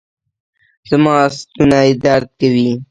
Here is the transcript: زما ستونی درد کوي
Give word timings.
زما 0.89 1.15
ستونی 1.37 1.89
درد 2.03 2.27
کوي 2.39 2.69